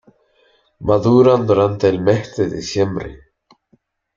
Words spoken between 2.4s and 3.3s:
diciembre.